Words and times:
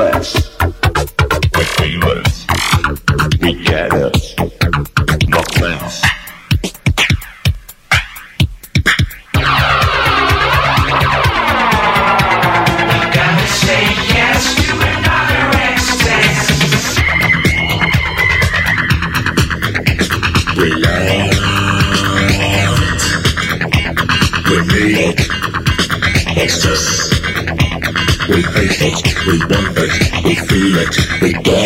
class. 0.00 0.49
Big 31.20 31.42
Dog. 31.42 31.59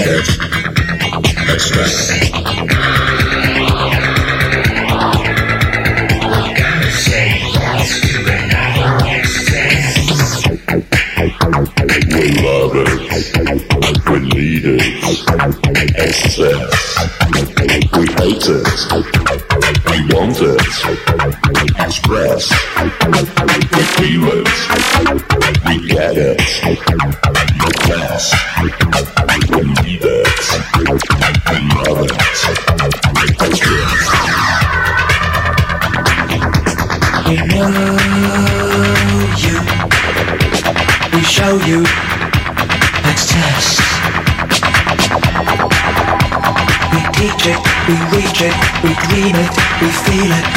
Machine 49.81 50.54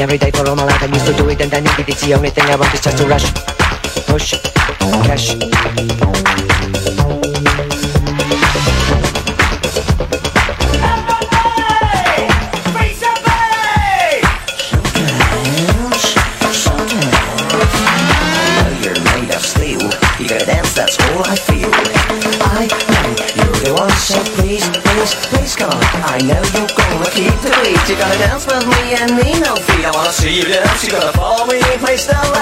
every 0.00 0.18
day 0.18 0.30
for 0.30 0.48
all 0.48 0.56
my 0.56 0.64
life. 0.64 0.82
I 0.82 0.86
used 0.86 1.06
to 1.06 1.14
do 1.14 1.28
it 1.28 1.40
and 1.40 1.50
then 1.50 1.64
it. 1.66 1.88
It's 1.88 2.02
the 2.02 2.14
only 2.14 2.30
thing 2.30 2.44
I 2.44 2.56
want 2.56 2.72
is 2.74 2.80
just 2.80 2.98
to 2.98 3.06
rush, 3.06 3.53
You're 30.46 30.62
gonna 30.90 31.12
follow 31.12 31.46
me. 31.46 32.33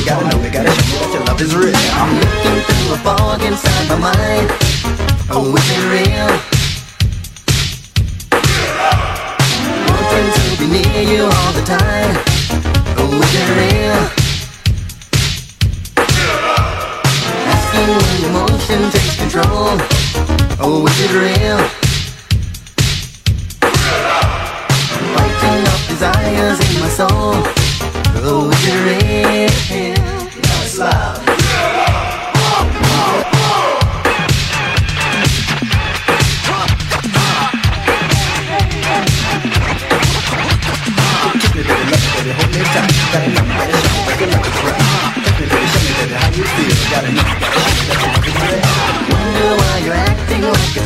You. 0.00 0.04
You 0.04 0.10
gotta 0.10 0.28
know 0.28 0.42
me, 0.42 0.50
gotta 0.50 0.70
show 0.70 0.82
me 0.82 0.96
that 0.98 1.12
your 1.12 1.24
love 1.24 1.40
is 1.40 1.54
real. 1.54 1.76
I'm 1.92 2.14
looking 2.16 2.60
through 2.64 2.94
a 2.94 2.98
fog 3.04 3.42
inside 3.42 3.88
my 3.88 3.98
mind. 3.98 4.48
Oh, 5.30 5.54
is 5.54 5.68
it 5.70 5.84
real? 5.92 6.28
Wanting 9.88 10.28
to 10.36 10.42
be 10.58 10.66
near 10.72 11.02
you 11.04 11.24
all 11.24 11.52
the 11.52 11.64
time. 11.64 12.16
Oh, 12.96 13.20
is 13.20 13.34
it 13.40 13.48
real? 13.60 14.00
Asking 17.52 17.90
when 18.00 18.18
emotion 18.30 18.80
takes 18.90 19.16
control. 19.16 19.76
Oh, 20.60 20.86
is 20.88 20.98
it 21.04 21.12
real? 21.12 21.58
Fighting 25.14 25.66
off 25.68 25.82
desires 25.88 26.58
in 26.60 26.80
my 26.80 26.88
soul. 26.88 27.59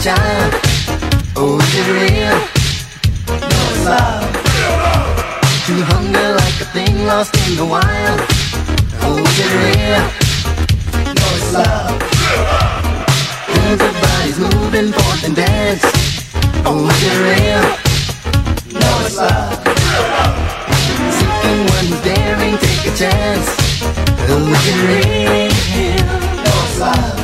Child. 0.04 0.52
Oh, 1.34 1.58
is 1.58 1.78
it 1.78 1.92
real? 1.96 2.38
No, 3.26 3.46
it's 3.70 3.84
love. 3.86 4.33
To 5.64 5.72
hunger 5.72 6.34
like 6.36 6.60
a 6.60 6.66
thing 6.74 7.06
lost 7.06 7.34
in 7.48 7.56
the 7.56 7.64
wild. 7.64 8.20
Is 8.20 9.38
it 9.40 9.48
real? 9.64 10.04
No, 11.16 11.26
it's 11.40 11.52
love. 11.54 11.96
Bodies 14.02 14.38
moving 14.38 14.92
forth 14.92 15.24
and 15.24 15.34
dance. 15.34 15.82
Is 15.82 17.02
it 17.08 17.16
real? 17.24 17.64
No, 18.78 18.90
it's 19.06 19.16
love. 19.16 19.56
Seeking 21.16 21.60
one 21.72 21.86
who's 21.88 22.02
daring, 22.02 22.56
take 22.58 22.84
a 22.84 22.94
chance. 22.94 23.48
Is 24.20 24.66
it 24.68 24.78
real? 24.84 26.04
No, 26.44 26.52
it's 26.64 26.78
love. 26.78 27.23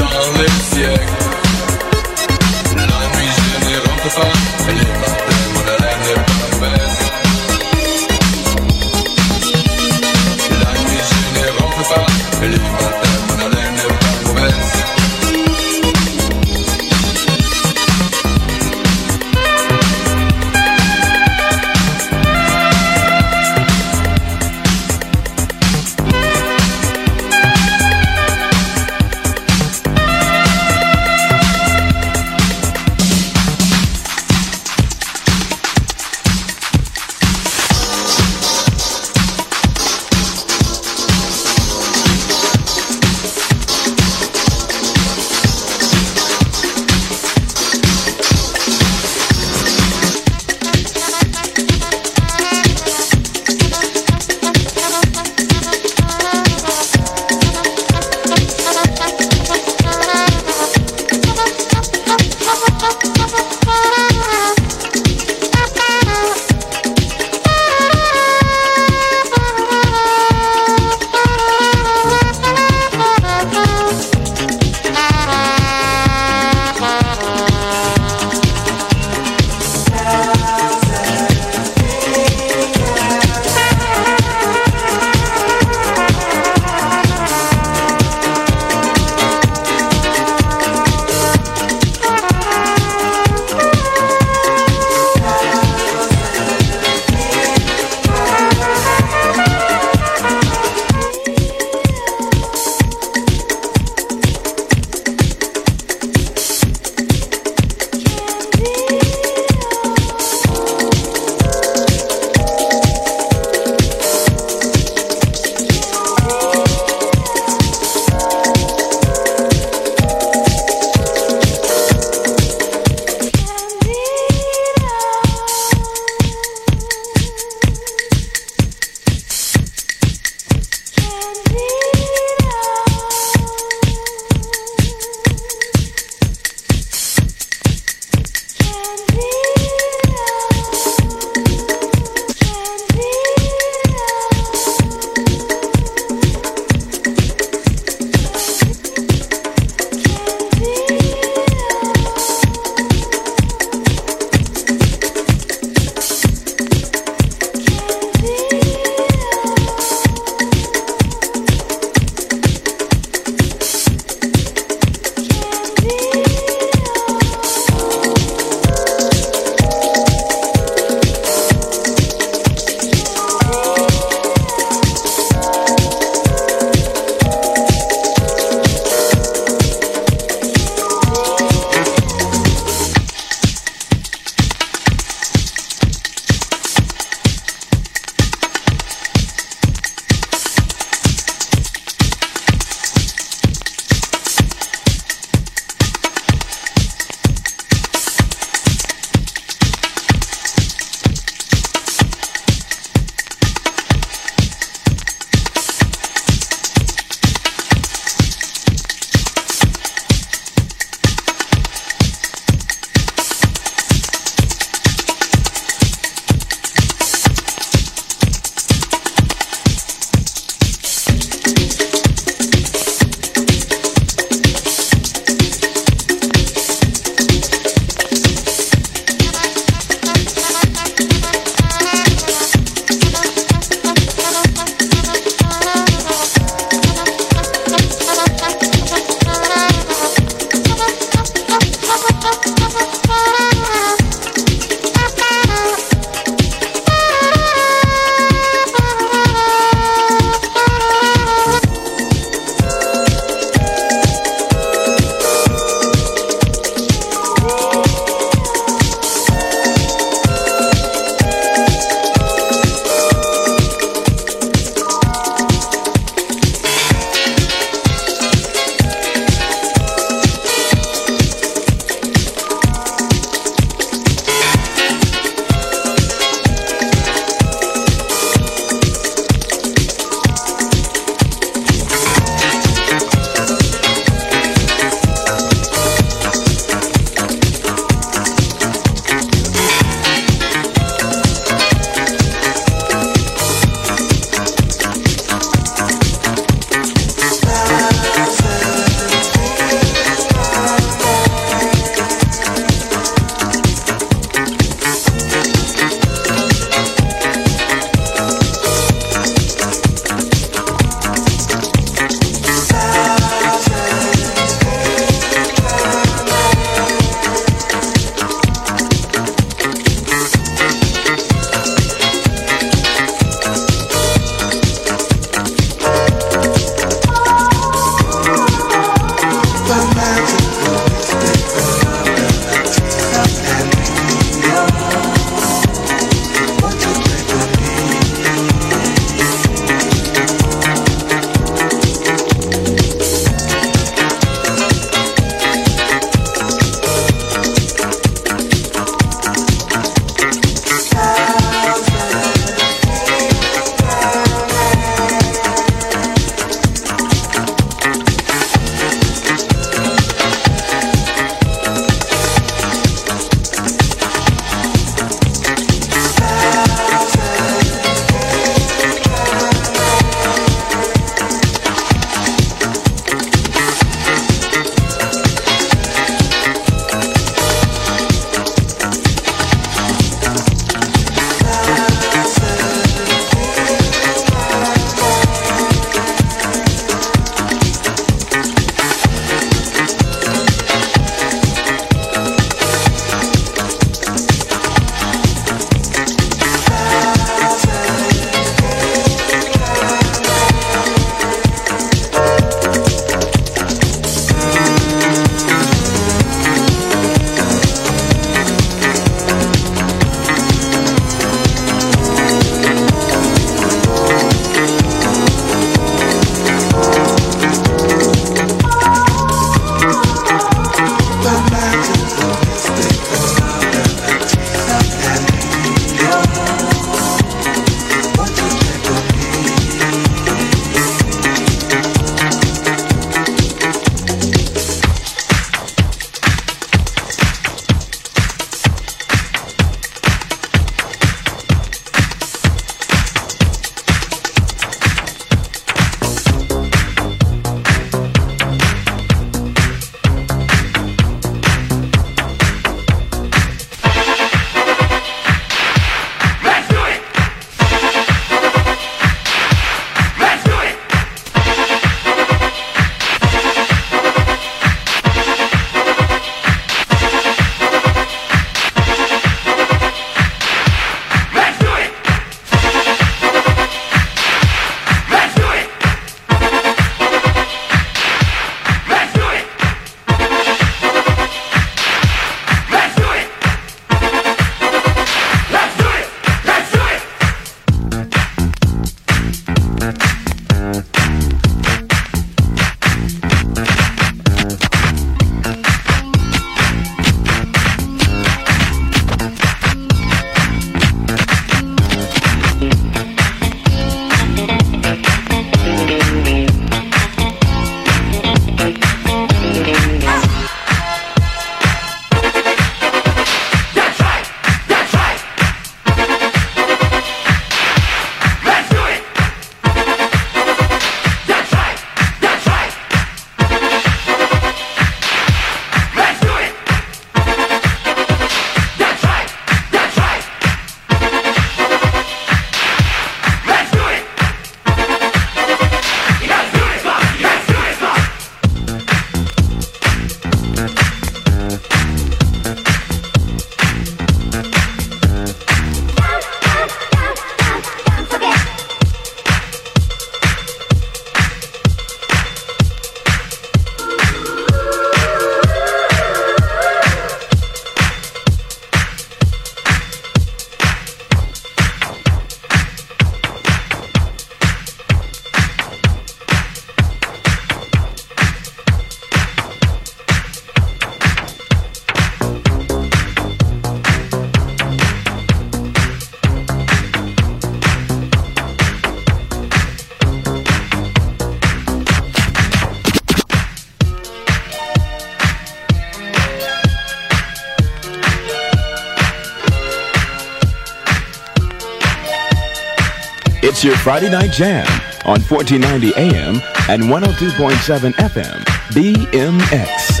It's 593.61 593.67
your 593.67 593.77
Friday 593.77 594.09
Night 594.09 594.31
Jam 594.31 594.65
on 595.05 595.21
1490 595.21 595.93
AM 595.95 596.41
and 596.67 596.81
102.7 596.81 597.93
FM 597.93 598.43
BMX. 598.73 600.00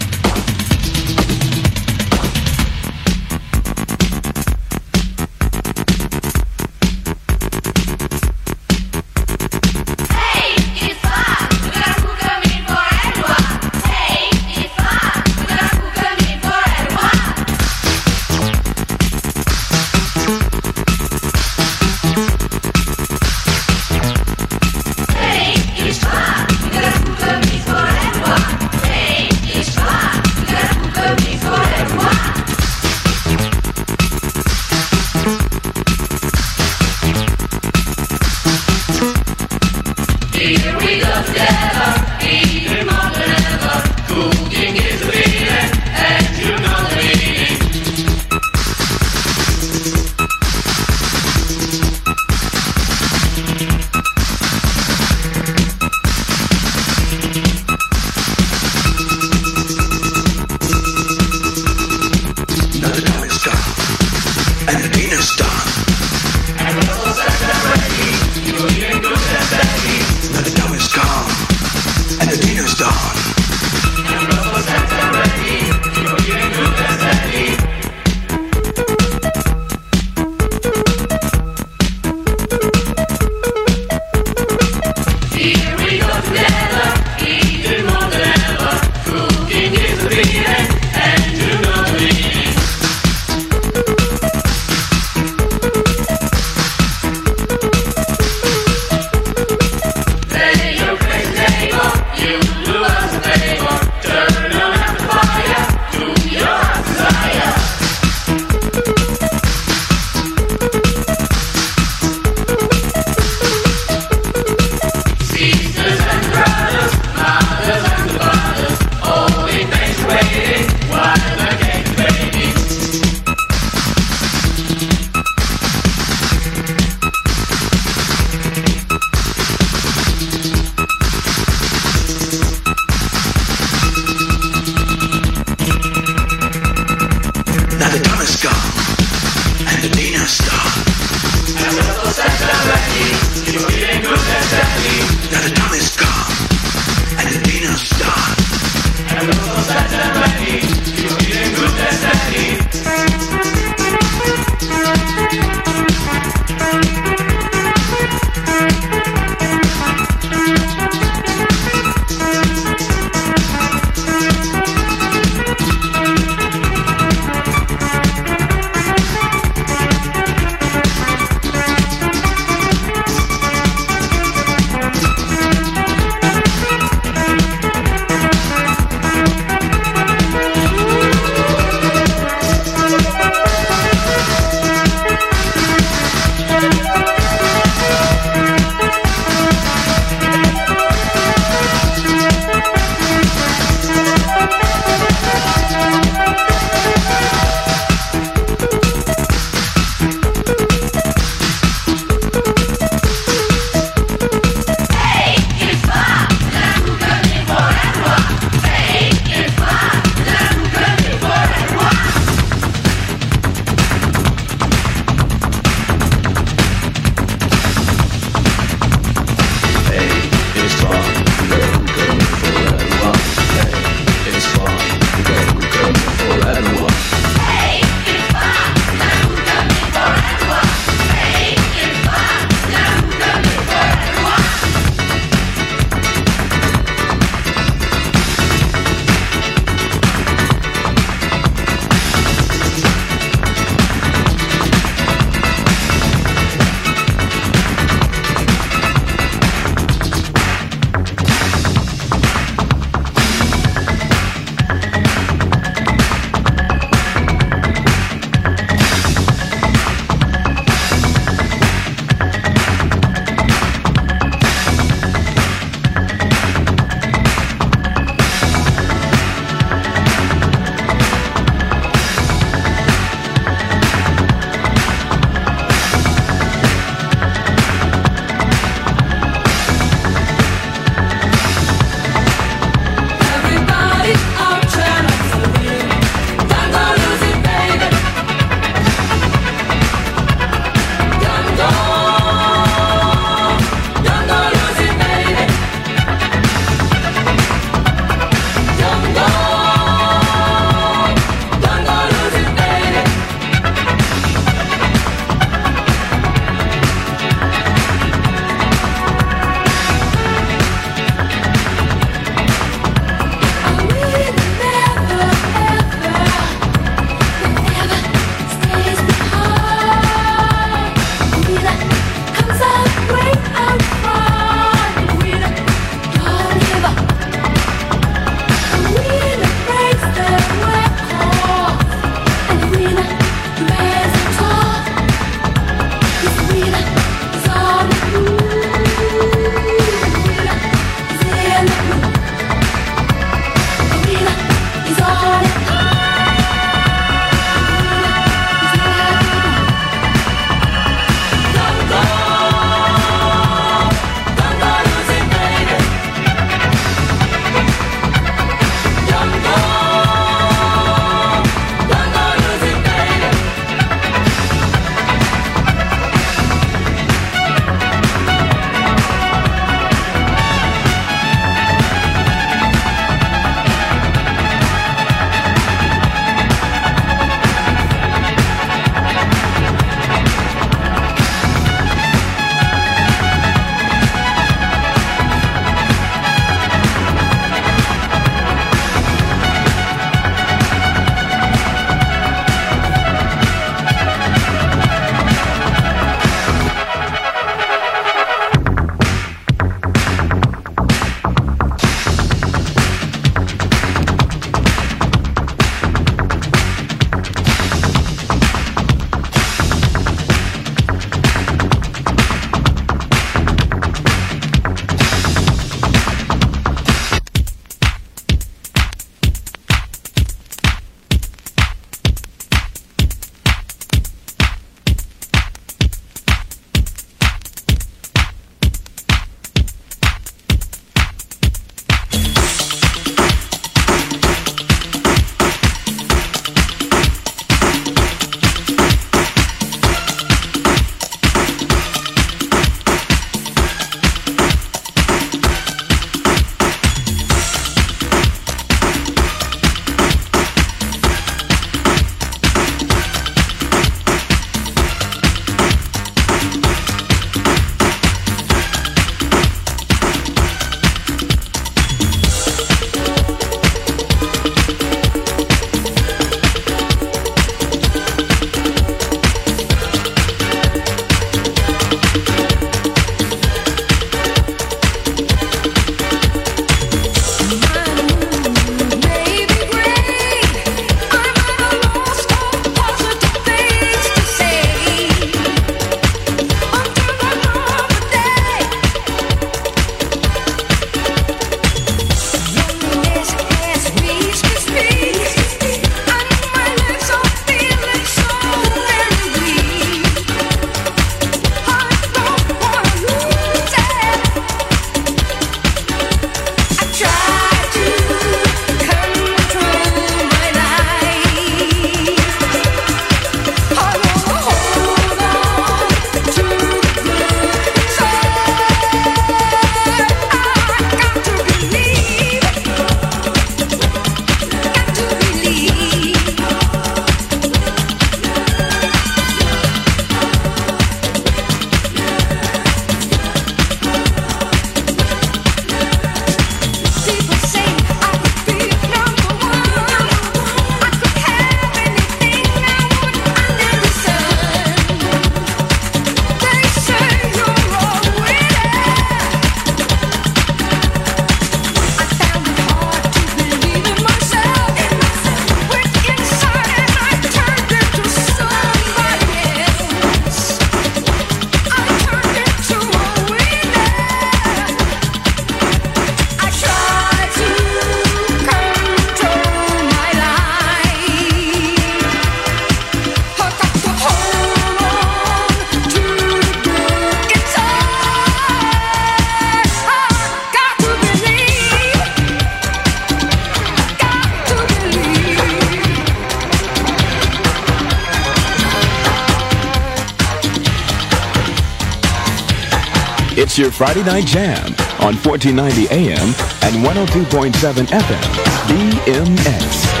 It's 593.51 593.57
your 593.57 593.69
Friday 593.69 594.01
Night 594.03 594.25
Jam 594.27 594.67
on 595.01 595.17
1490 595.17 595.89
AM 595.91 596.25
and 596.63 596.85
102.7 596.87 597.85
FM, 597.85 598.21
BMS. 598.69 600.00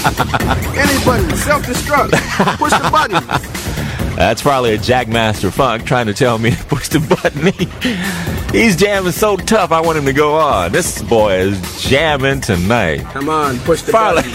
Anybody, 0.80 1.36
self 1.36 1.62
destruct. 1.64 2.12
Push 2.56 2.72
the 2.72 2.88
button. 2.90 4.16
That's 4.16 4.40
probably 4.42 4.74
a 4.74 4.78
Jackmaster 4.78 5.52
Funk 5.52 5.84
trying 5.84 6.06
to 6.06 6.14
tell 6.14 6.38
me 6.38 6.50
to 6.52 6.64
push 6.64 6.88
the 6.88 7.00
button. 7.00 7.52
He's 8.52 8.76
jamming 8.76 9.12
so 9.12 9.36
tough, 9.36 9.72
I 9.72 9.80
want 9.80 9.98
him 9.98 10.06
to 10.06 10.12
go 10.12 10.36
on. 10.36 10.72
This 10.72 11.02
boy 11.02 11.36
is 11.36 11.82
jamming 11.82 12.40
tonight. 12.40 13.00
Come 13.12 13.28
on, 13.28 13.58
push 13.60 13.82
the 13.82 13.92
button. 13.92 14.30